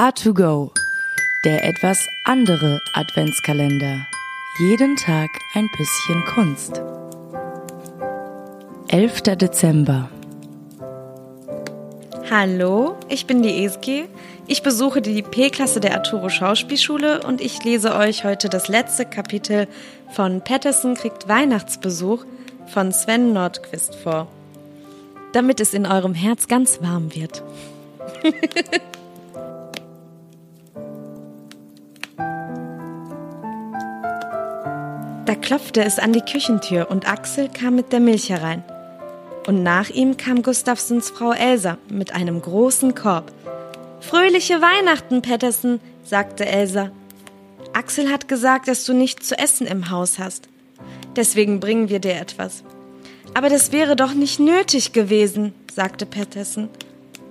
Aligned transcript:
A2Go, 0.00 0.70
der 1.44 1.62
etwas 1.62 2.08
andere 2.24 2.80
Adventskalender. 2.94 4.06
Jeden 4.58 4.96
Tag 4.96 5.28
ein 5.52 5.68
bisschen 5.76 6.24
Kunst. 6.24 6.80
11. 8.88 9.20
Dezember. 9.36 10.08
Hallo, 12.30 12.96
ich 13.10 13.26
bin 13.26 13.42
die 13.42 13.62
Eski. 13.62 14.06
Ich 14.46 14.62
besuche 14.62 15.02
die 15.02 15.20
P-Klasse 15.20 15.80
der 15.80 15.92
Arturo 15.92 16.30
Schauspielschule 16.30 17.22
und 17.22 17.42
ich 17.42 17.62
lese 17.62 17.94
euch 17.94 18.24
heute 18.24 18.48
das 18.48 18.68
letzte 18.68 19.04
Kapitel 19.04 19.68
von 20.12 20.40
Patterson 20.40 20.94
kriegt 20.94 21.28
Weihnachtsbesuch 21.28 22.24
von 22.68 22.90
Sven 22.92 23.34
Nordquist 23.34 23.96
vor. 23.96 24.28
Damit 25.34 25.60
es 25.60 25.74
in 25.74 25.84
eurem 25.84 26.14
Herz 26.14 26.48
ganz 26.48 26.80
warm 26.80 27.14
wird. 27.14 27.42
Da 35.30 35.36
klopfte 35.36 35.84
es 35.84 36.00
an 36.00 36.12
die 36.12 36.22
Küchentür 36.22 36.90
und 36.90 37.08
Axel 37.08 37.48
kam 37.48 37.76
mit 37.76 37.92
der 37.92 38.00
Milch 38.00 38.30
herein. 38.30 38.64
Und 39.46 39.62
nach 39.62 39.88
ihm 39.88 40.16
kam 40.16 40.42
Gustafsons 40.42 41.10
Frau 41.10 41.30
Elsa 41.30 41.78
mit 41.88 42.12
einem 42.12 42.42
großen 42.42 42.96
Korb. 42.96 43.30
Fröhliche 44.00 44.60
Weihnachten, 44.60 45.22
Patterson, 45.22 45.78
sagte 46.02 46.46
Elsa. 46.46 46.90
Axel 47.72 48.10
hat 48.10 48.26
gesagt, 48.26 48.66
dass 48.66 48.84
du 48.84 48.92
nichts 48.92 49.28
zu 49.28 49.38
essen 49.38 49.68
im 49.68 49.90
Haus 49.90 50.18
hast. 50.18 50.48
Deswegen 51.14 51.60
bringen 51.60 51.88
wir 51.88 52.00
dir 52.00 52.16
etwas. 52.16 52.64
Aber 53.32 53.48
das 53.48 53.70
wäre 53.70 53.94
doch 53.94 54.14
nicht 54.14 54.40
nötig 54.40 54.92
gewesen, 54.92 55.54
sagte 55.72 56.06
Patterson. 56.06 56.68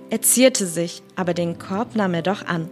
Er 0.08 0.22
zierte 0.22 0.64
sich, 0.64 1.02
aber 1.16 1.34
den 1.34 1.58
Korb 1.58 1.96
nahm 1.96 2.14
er 2.14 2.22
doch 2.22 2.46
an. 2.46 2.70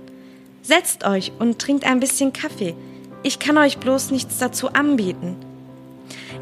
Setzt 0.62 1.04
euch 1.04 1.32
und 1.38 1.58
trinkt 1.58 1.84
ein 1.84 2.00
bisschen 2.00 2.32
Kaffee. 2.32 2.74
Ich 3.22 3.38
kann 3.38 3.58
euch 3.58 3.78
bloß 3.78 4.10
nichts 4.10 4.38
dazu 4.38 4.68
anbieten. 4.68 5.36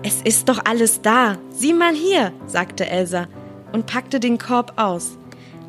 Es 0.02 0.20
ist 0.22 0.48
doch 0.48 0.64
alles 0.64 1.00
da. 1.02 1.38
Sieh 1.50 1.72
mal 1.72 1.94
hier, 1.94 2.32
sagte 2.46 2.88
Elsa 2.88 3.28
und 3.72 3.86
packte 3.86 4.20
den 4.20 4.38
Korb 4.38 4.74
aus. 4.76 5.16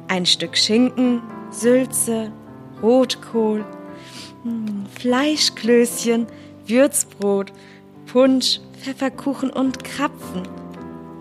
Ein 0.07 0.25
Stück 0.25 0.57
Schinken, 0.57 1.21
Sülze, 1.51 2.31
Rotkohl, 2.81 3.65
hm, 4.43 4.85
Fleischklößchen, 4.99 6.27
Würzbrot, 6.65 7.51
Punsch, 8.05 8.59
Pfefferkuchen 8.81 9.49
und 9.49 9.83
Krapfen. 9.83 10.43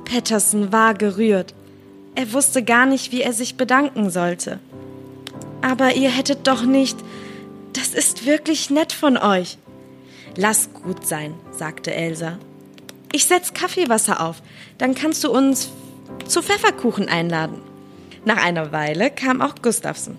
Patterson 0.05 0.73
war 0.73 0.95
gerührt. 0.95 1.55
Er 2.15 2.33
wusste 2.33 2.63
gar 2.63 2.87
nicht, 2.87 3.13
wie 3.13 3.23
er 3.23 3.33
sich 3.33 3.57
bedanken 3.57 4.11
sollte. 4.11 4.59
Aber 5.63 5.95
ihr 5.95 6.11
hättet 6.11 6.47
doch 6.47 6.63
nicht. 6.63 6.99
Das 7.73 7.89
ist 7.89 8.27
wirklich 8.27 8.71
nett 8.71 8.93
von 8.93 9.17
euch. 9.17 9.59
Lass 10.37 10.71
gut 10.73 11.07
sein, 11.07 11.35
sagte 11.51 11.95
Elsa. 11.95 12.39
Ich 13.13 13.25
setz 13.25 13.55
Kaffeewasser 13.55 14.21
auf, 14.21 14.43
dann 14.77 14.95
kannst 14.95 15.25
du 15.25 15.31
uns 15.31 15.71
zu 16.27 16.43
Pfefferkuchen 16.43 17.09
einladen. 17.09 17.63
Nach 18.27 18.45
einer 18.45 18.73
Weile 18.73 19.11
kam 19.11 19.41
auch 19.41 19.55
Gustafsson. 19.63 20.19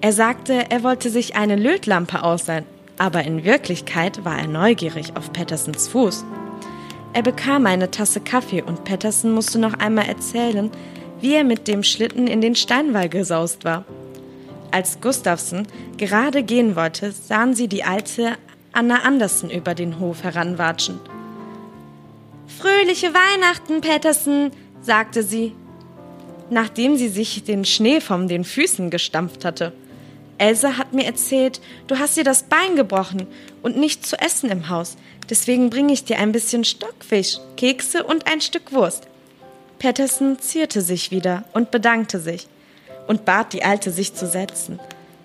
Er 0.00 0.12
sagte, 0.12 0.70
er 0.70 0.82
wollte 0.82 1.08
sich 1.08 1.36
eine 1.36 1.56
Lötlampe 1.56 2.22
ausleihen, 2.22 2.66
aber 2.98 3.24
in 3.24 3.44
Wirklichkeit 3.44 4.24
war 4.24 4.38
er 4.38 4.48
neugierig 4.48 5.16
auf 5.16 5.32
Pattersons 5.32 5.88
Fuß. 5.88 6.24
Er 7.14 7.22
bekam 7.22 7.66
eine 7.66 7.90
Tasse 7.90 8.20
Kaffee 8.20 8.62
und 8.62 8.84
Patterson 8.84 9.32
musste 9.32 9.58
noch 9.58 9.74
einmal 9.74 10.06
erzählen, 10.06 10.70
wie 11.20 11.34
er 11.34 11.44
mit 11.44 11.66
dem 11.66 11.82
Schlitten 11.82 12.26
in 12.26 12.40
den 12.40 12.54
Steinwall 12.54 13.08
gesaust 13.08 13.64
war. 13.64 13.84
Als 14.70 15.00
Gustafsson 15.00 15.66
gerade 15.96 16.42
gehen 16.42 16.76
wollte, 16.76 17.12
sahen 17.12 17.54
sie 17.54 17.68
die 17.68 17.84
alte 17.84 18.36
Anna 18.72 19.02
Andersen 19.02 19.50
über 19.50 19.74
den 19.74 19.98
Hof 19.98 20.22
heranwatschen. 20.22 21.00
Fröhliche 22.58 23.12
Weihnachten, 23.14 23.80
Patterson, 23.80 24.50
sagte 24.80 25.22
sie, 25.22 25.54
nachdem 26.50 26.96
sie 26.96 27.08
sich 27.08 27.44
den 27.44 27.64
Schnee 27.64 28.00
von 28.00 28.28
den 28.28 28.44
Füßen 28.44 28.90
gestampft 28.90 29.44
hatte. 29.44 29.72
Elsa 30.38 30.78
hat 30.78 30.92
mir 30.92 31.04
erzählt, 31.04 31.60
du 31.88 31.98
hast 31.98 32.16
dir 32.16 32.24
das 32.24 32.44
Bein 32.44 32.76
gebrochen 32.76 33.26
und 33.62 33.76
nichts 33.76 34.08
zu 34.08 34.20
essen 34.20 34.50
im 34.50 34.68
Haus. 34.68 34.96
Deswegen 35.28 35.68
bringe 35.68 35.92
ich 35.92 36.04
dir 36.04 36.18
ein 36.18 36.32
bisschen 36.32 36.64
Stockfisch, 36.64 37.38
Kekse 37.56 38.04
und 38.04 38.26
ein 38.30 38.40
Stück 38.40 38.72
Wurst. 38.72 39.08
Patterson 39.78 40.38
zierte 40.38 40.80
sich 40.80 41.10
wieder 41.10 41.44
und 41.52 41.70
bedankte 41.70 42.18
sich 42.18 42.46
und 43.08 43.24
bat 43.24 43.52
die 43.52 43.64
Alte, 43.64 43.90
sich 43.90 44.14
zu 44.14 44.26
setzen. 44.26 44.78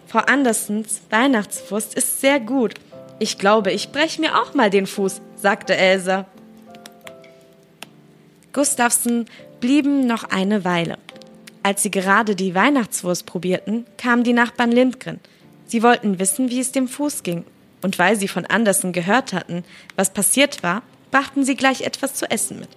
Frau 0.07 0.19
Andersens 0.19 1.01
Weihnachtswurst 1.09 1.93
ist 1.93 2.21
sehr 2.21 2.39
gut 2.39 2.75
ich 3.19 3.37
glaube, 3.37 3.71
ich 3.71 3.91
brech 3.91 4.19
mir 4.19 4.41
auch 4.41 4.53
mal 4.53 4.69
den 4.69 4.87
Fuß, 4.87 5.21
sagte 5.35 5.75
Elsa. 5.75 6.25
Gustafsson 8.51 9.25
blieben 9.59 10.05
noch 10.07 10.25
eine 10.25 10.65
Weile. 10.65 10.97
Als 11.63 11.83
sie 11.83 11.91
gerade 11.91 12.35
die 12.35 12.55
Weihnachtswurst 12.55 13.25
probierten, 13.25 13.85
kamen 13.97 14.23
die 14.23 14.33
Nachbarn 14.33 14.71
Lindgren. 14.71 15.19
Sie 15.65 15.81
wollten 15.81 16.19
wissen, 16.19 16.49
wie 16.49 16.59
es 16.59 16.71
dem 16.71 16.87
Fuß 16.87 17.23
ging. 17.23 17.45
Und 17.81 17.99
weil 17.99 18.15
sie 18.15 18.27
von 18.27 18.45
Andersen 18.45 18.93
gehört 18.93 19.33
hatten, 19.33 19.63
was 19.95 20.11
passiert 20.11 20.63
war, 20.63 20.83
brachten 21.11 21.43
sie 21.45 21.55
gleich 21.55 21.81
etwas 21.81 22.15
zu 22.15 22.29
essen 22.29 22.59
mit. 22.59 22.69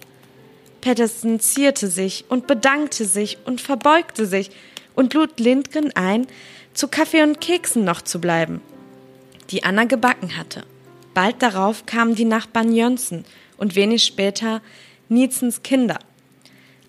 Patterson 0.81 1.39
zierte 1.39 1.87
sich 1.87 2.25
und 2.29 2.47
bedankte 2.47 3.05
sich 3.05 3.37
und 3.45 3.61
verbeugte 3.61 4.25
sich 4.25 4.51
und 4.95 5.13
lud 5.13 5.39
Lindgren 5.39 5.91
ein, 5.95 6.27
zu 6.73 6.87
Kaffee 6.87 7.23
und 7.23 7.41
Keksen 7.41 7.83
noch 7.83 8.01
zu 8.01 8.21
bleiben 8.21 8.61
die 9.49 9.63
Anna 9.63 9.85
gebacken 9.85 10.37
hatte. 10.37 10.63
Bald 11.13 11.41
darauf 11.41 11.85
kamen 11.85 12.15
die 12.15 12.25
Nachbarn 12.25 12.73
Jönsen 12.73 13.25
und 13.57 13.75
wenig 13.75 14.03
später 14.03 14.61
Nietzens 15.09 15.63
Kinder. 15.63 15.99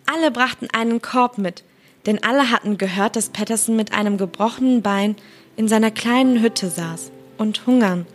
Alle 0.06 0.30
brachten 0.30 0.68
einen 0.72 1.00
Korb 1.02 1.38
mit, 1.38 1.64
denn 2.06 2.22
alle 2.22 2.50
hatten 2.50 2.78
gehört, 2.78 3.16
dass 3.16 3.30
Patterson 3.30 3.76
mit 3.76 3.92
einem 3.92 4.18
gebrochenen 4.18 4.82
Bein 4.82 5.16
in 5.56 5.68
seiner 5.68 5.90
kleinen 5.90 6.42
Hütte 6.42 6.70
saß 6.70 7.10
und 7.36 7.66
hungern 7.66 8.06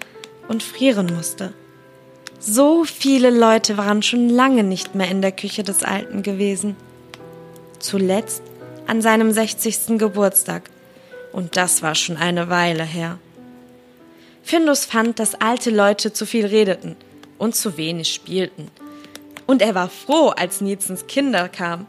und 0.48 0.64
frieren 0.64 1.14
musste. 1.16 1.54
So 2.40 2.84
viele 2.84 3.30
Leute 3.30 3.78
waren 3.78 4.04
schon 4.04 4.28
lange 4.30 4.64
nicht 4.64 4.96
mehr 4.96 5.10
in 5.10 5.22
der 5.22 5.32
Küche 5.32 5.64
des 5.64 5.84
Alten 5.84 6.24
gewesen. 6.24 6.76
Zuletzt 7.80 8.44
an 8.86 9.02
seinem 9.02 9.32
60. 9.32 9.98
Geburtstag. 9.98 10.70
Und 11.32 11.56
das 11.56 11.82
war 11.82 11.96
schon 11.96 12.18
eine 12.18 12.50
Weile 12.50 12.84
her. 12.84 13.18
Findus 14.44 14.86
fand, 14.86 15.20
dass 15.20 15.36
alte 15.36 15.72
Leute 15.72 16.14
zu 16.14 16.26
viel 16.26 16.46
redeten 16.46 16.96
und 17.38 17.56
zu 17.56 17.78
wenig 17.78 18.14
spielten. 18.14 18.70
Und 19.48 19.62
er 19.62 19.74
war 19.74 19.90
froh, 19.90 20.30
als 20.30 20.62
Nietzens 20.62 21.08
Kinder 21.08 21.50
kamen. 21.50 21.88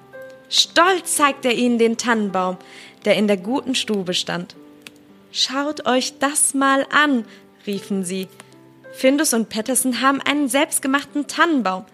Stolz 0.49 1.17
zeigte 1.17 1.49
er 1.49 1.55
ihnen 1.55 1.79
den 1.79 1.97
Tannenbaum, 1.97 2.57
der 3.05 3.17
in 3.17 3.27
der 3.27 3.37
guten 3.37 3.75
Stube 3.75 4.15
stand. 4.15 4.55
Schaut 5.33 5.87
euch 5.87 6.19
das 6.19 6.55
mal 6.55 6.87
an, 6.91 7.25
riefen 7.67 8.05
sie. 8.05 8.29
Findus 8.93 9.35
und 9.35 9.49
Patterson 9.49 10.01
haben 10.01 10.21
einen 10.21 10.49
selbstgemachten 10.49 11.27
Tannenbaum. 11.27 11.85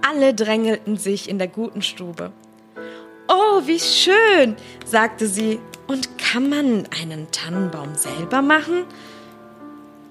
Alle 0.00 0.34
drängelten 0.34 0.96
sich 0.96 1.28
in 1.28 1.38
der 1.38 1.48
guten 1.48 1.82
Stube. 1.82 2.32
Oh, 3.28 3.60
wie 3.66 3.78
schön, 3.78 4.56
sagte 4.86 5.28
sie. 5.28 5.60
Und 5.86 6.16
kann 6.18 6.48
man 6.48 6.88
einen 7.00 7.30
Tannenbaum 7.30 7.94
selber 7.96 8.40
machen? 8.40 8.84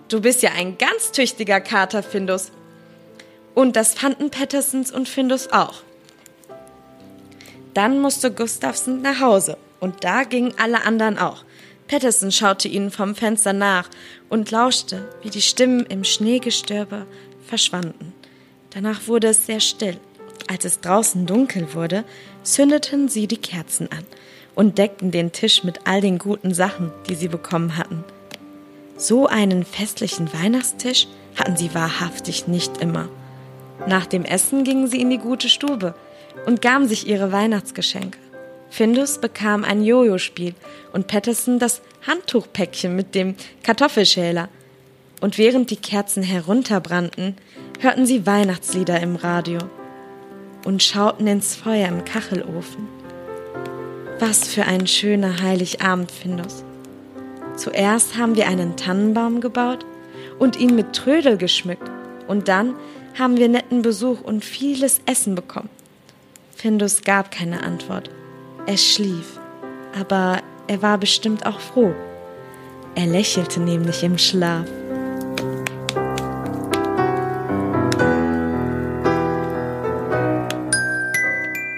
Du 0.10 0.22
bist 0.22 0.42
ja 0.42 0.52
ein 0.54 0.80
ganz 0.80 1.12
tüchtiger 1.12 1.62
Kater, 1.62 2.02
Findus. 2.02 2.52
Und 3.54 3.76
das 3.76 3.94
fanden 3.94 4.32
Pattersons 4.32 4.92
und 4.92 5.08
Findus 5.08 5.52
auch. 5.52 5.84
Dann 7.76 8.00
musste 8.00 8.32
Gustafsson 8.32 9.04
nach 9.04 9.20
Hause 9.20 9.58
und 9.80 10.04
da 10.04 10.24
gingen 10.24 10.54
alle 10.58 10.84
anderen 10.84 11.20
auch. 11.20 11.44
Patterson 11.88 12.32
schaute 12.32 12.68
ihnen 12.68 12.90
vom 12.90 13.14
Fenster 13.14 13.54
nach 13.54 13.88
und 14.30 14.50
lauschte, 14.50 15.08
wie 15.22 15.30
die 15.30 15.44
Stimmen 15.44 15.86
im 15.86 16.04
Schneegestöber 16.04 17.06
verschwanden. 17.46 18.14
Danach 18.72 19.08
wurde 19.08 19.28
es 19.28 19.46
sehr 19.46 19.60
still. 19.60 19.98
Als 20.48 20.66
es 20.66 20.80
draußen 20.80 21.28
dunkel 21.28 21.76
wurde, 21.76 22.04
zündeten 22.42 23.10
sie 23.10 23.28
die 23.28 23.38
Kerzen 23.38 23.92
an 23.92 24.06
und 24.56 24.80
deckten 24.80 25.12
den 25.12 25.32
Tisch 25.32 25.64
mit 25.64 25.82
all 25.86 26.02
den 26.02 26.18
guten 26.18 26.54
Sachen, 26.54 26.92
die 27.08 27.16
sie 27.16 27.28
bekommen 27.28 27.78
hatten. 27.78 28.04
So 29.00 29.28
einen 29.28 29.64
festlichen 29.64 30.32
Weihnachtstisch 30.34 31.08
hatten 31.38 31.56
sie 31.56 31.74
wahrhaftig 31.74 32.50
nicht 32.50 32.82
immer. 32.82 33.08
Nach 33.88 34.06
dem 34.06 34.26
Essen 34.26 34.66
gingen 34.66 34.88
sie 34.88 35.00
in 35.00 35.10
die 35.10 35.18
gute 35.18 35.48
Stube 35.48 35.96
und 36.46 36.62
gaben 36.62 36.86
sich 36.86 37.08
ihre 37.08 37.32
Weihnachtsgeschenke. 37.32 38.20
Findus 38.70 39.22
bekam 39.22 39.64
ein 39.64 39.86
Jojo-Spiel 39.86 40.54
und 40.92 41.08
Patterson 41.08 41.60
das 41.60 41.82
Handtuchpäckchen 42.06 42.94
mit 42.94 43.16
dem 43.16 43.36
Kartoffelschäler. 43.64 44.50
Und 45.22 45.38
während 45.38 45.72
die 45.72 45.78
Kerzen 45.78 46.22
herunterbrannten, 46.22 47.38
hörten 47.80 48.06
sie 48.06 48.26
Weihnachtslieder 48.26 49.00
im 49.00 49.16
Radio 49.16 49.60
und 50.66 50.84
schauten 50.84 51.26
ins 51.26 51.56
Feuer 51.56 51.88
im 51.88 52.04
Kachelofen. 52.04 52.90
Was 54.20 54.50
für 54.50 54.66
ein 54.66 54.88
schöner 54.88 55.42
Heiligabend, 55.42 56.12
Findus. 56.12 56.66
Zuerst 57.60 58.18
haben 58.18 58.38
wir 58.38 58.48
einen 58.48 58.78
Tannenbaum 58.78 59.42
gebaut 59.42 59.86
und 60.40 60.58
ihn 60.58 60.78
mit 60.78 60.94
Trödel 60.94 61.36
geschmückt. 61.36 61.92
Und 62.26 62.48
dann 62.48 62.74
haben 63.20 63.36
wir 63.36 63.50
netten 63.50 63.82
Besuch 63.82 64.22
und 64.22 64.46
vieles 64.46 65.02
Essen 65.06 65.36
bekommen. 65.36 65.68
Findus 66.56 67.02
gab 67.02 67.32
keine 67.32 67.62
Antwort. 67.62 68.10
Er 68.66 68.78
schlief, 68.78 69.38
aber 70.00 70.42
er 70.68 70.82
war 70.82 70.98
bestimmt 70.98 71.46
auch 71.46 71.60
froh. 71.60 71.94
Er 72.96 73.08
lächelte 73.08 73.60
nämlich 73.60 74.04
im 74.04 74.18
Schlaf. 74.18 74.66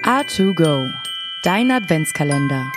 A2Go, 0.03 0.91
dein 1.43 1.71
Adventskalender. 1.71 2.71